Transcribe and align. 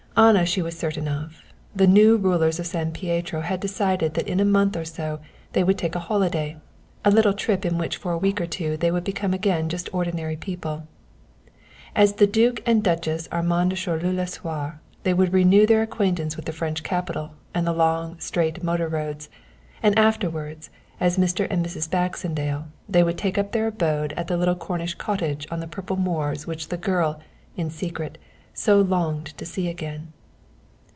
Anna 0.17 0.45
she 0.45 0.61
was 0.61 0.77
certain 0.77 1.07
of. 1.07 1.41
The 1.73 1.87
new 1.87 2.17
rulers 2.17 2.59
of 2.59 2.67
San 2.67 2.91
Pietro 2.91 3.39
had 3.39 3.61
decided 3.61 4.13
that 4.15 4.27
in 4.27 4.41
a 4.41 4.45
month 4.45 4.75
or 4.75 4.83
so 4.83 5.21
they 5.53 5.63
would 5.63 5.77
take 5.77 5.95
a 5.95 5.99
holiday, 5.99 6.57
a 7.05 7.09
little 7.09 7.31
trip 7.33 7.63
in 7.65 7.77
which 7.77 7.95
for 7.95 8.11
a 8.11 8.17
week 8.17 8.41
or 8.41 8.45
two 8.45 8.75
they 8.75 8.91
would 8.91 9.05
become 9.05 9.33
again 9.33 9.69
just 9.69 9.87
ordinary 9.93 10.35
people. 10.35 10.85
As 11.95 12.15
the 12.15 12.27
Duke 12.27 12.61
and 12.67 12.83
Duchess 12.83 13.29
Armand 13.31 13.69
de 13.69 13.75
Choleaux 13.77 14.11
Lasuer 14.11 14.81
they 15.03 15.13
would 15.13 15.31
renew 15.31 15.65
their 15.65 15.81
acquaintance 15.81 16.35
with 16.35 16.43
the 16.43 16.51
French 16.51 16.83
capital 16.83 17.31
and 17.53 17.65
the 17.65 17.71
long, 17.71 18.19
straight 18.19 18.61
motor 18.61 18.89
roads, 18.89 19.29
and 19.81 19.97
afterwards, 19.97 20.69
as 20.99 21.17
Mr. 21.17 21.47
and 21.49 21.65
Mrs. 21.65 21.89
Baxendale, 21.89 22.65
they 22.89 23.01
would 23.01 23.17
take 23.17 23.37
up 23.37 23.53
their 23.53 23.67
abode 23.67 24.11
at 24.17 24.27
the 24.27 24.35
little 24.37 24.55
Cornish 24.55 24.95
cottage 24.95 25.47
on 25.49 25.61
the 25.61 25.67
purple 25.67 25.95
moors 25.95 26.45
which 26.45 26.67
the 26.67 26.75
girl, 26.77 27.21
in 27.55 27.69
secret, 27.69 28.17
so 28.53 28.81
longed 28.81 29.25
to 29.37 29.45
see 29.45 29.69
again. 29.69 30.11